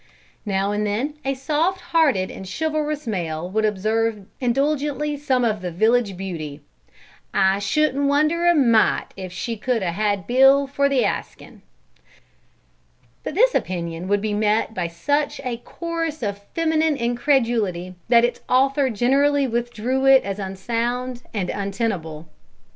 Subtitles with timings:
[0.47, 6.17] Now and then a soft hearted and chivalrous male would observe indulgently of some village
[6.17, 6.61] beauty,
[7.35, 11.61] "I shouldn't wonder a mite if she could 'a' had Bill for the askin'";
[13.23, 18.39] but this opinion would be met by such a chorus of feminine incredulity that its
[18.49, 22.27] author generally withdrew it as unsound and untenable.